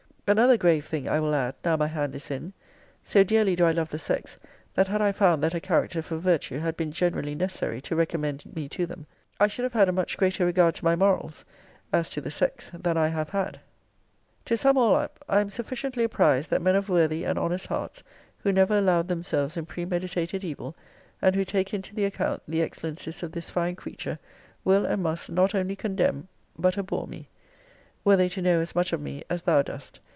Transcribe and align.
Another 0.27 0.55
grave 0.55 0.85
thing 0.85 1.09
I 1.09 1.19
will 1.19 1.35
add, 1.35 1.55
now 1.65 1.75
my 1.75 1.87
hand 1.87 2.15
is 2.15 2.31
in: 2.31 2.53
'So 3.03 3.21
dearly 3.25 3.53
do 3.53 3.65
I 3.65 3.73
love 3.73 3.89
the 3.89 3.99
sex, 3.99 4.37
that 4.75 4.87
had 4.87 5.01
I 5.01 5.11
found 5.11 5.43
that 5.43 5.53
a 5.53 5.59
character 5.59 6.01
for 6.01 6.15
virtue 6.19 6.59
had 6.59 6.77
been 6.77 6.93
generally 6.93 7.35
necessary 7.35 7.81
to 7.81 7.97
recommend 7.97 8.45
me 8.55 8.69
to 8.69 8.85
them, 8.85 9.07
I 9.41 9.47
should 9.47 9.63
have 9.63 9.73
had 9.73 9.89
a 9.89 9.91
much 9.91 10.15
greater 10.15 10.45
regard 10.45 10.75
to 10.75 10.85
my 10.85 10.95
morals, 10.95 11.43
as 11.91 12.09
to 12.11 12.21
the 12.21 12.31
sex, 12.31 12.71
than 12.73 12.95
I 12.95 13.09
have 13.09 13.31
had.' 13.31 13.59
To 14.45 14.55
sum 14.55 14.77
all 14.77 14.95
up 14.95 15.21
I 15.27 15.41
am 15.41 15.49
sufficiently 15.49 16.05
apprized, 16.05 16.49
that 16.51 16.61
men 16.61 16.77
of 16.77 16.87
worthy 16.87 17.25
and 17.25 17.37
honest 17.37 17.67
hearts, 17.67 18.01
who 18.37 18.53
never 18.53 18.77
allowed 18.77 19.09
themselves 19.09 19.57
in 19.57 19.65
premeditated 19.65 20.45
evil, 20.45 20.77
and 21.21 21.35
who 21.35 21.43
take 21.43 21.73
into 21.73 21.93
the 21.93 22.05
account 22.05 22.41
the 22.47 22.61
excellencies 22.61 23.21
of 23.21 23.33
this 23.33 23.49
fine 23.49 23.75
creature, 23.75 24.17
will 24.63 24.85
and 24.85 25.03
must 25.03 25.29
not 25.29 25.53
only 25.53 25.75
condemn, 25.75 26.29
but 26.57 26.77
abhor 26.77 27.05
me, 27.05 27.27
were 28.05 28.15
they 28.15 28.29
to 28.29 28.41
know 28.41 28.61
as 28.61 28.73
much 28.73 28.93
of 28.93 29.01
me 29.01 29.21
as 29.29 29.41
thou 29.41 29.61
dost. 29.61 29.99